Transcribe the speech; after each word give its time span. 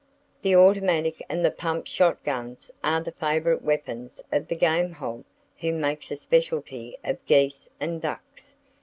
The 0.41 0.55
automatic 0.55 1.21
and 1.29 1.45
the 1.45 1.51
"pump" 1.51 1.85
shot 1.85 2.23
guns 2.23 2.71
are 2.83 3.01
the 3.01 3.11
favorite 3.11 3.61
weapons 3.61 4.23
of 4.31 4.47
the 4.47 4.55
game 4.55 4.93
hog 4.93 5.25
who 5.59 5.73
makes 5.73 6.09
a 6.09 6.15
specialty 6.15 6.95
of 7.03 7.23
geese 7.27 7.69
and 7.79 8.01
ducks. 8.01 8.55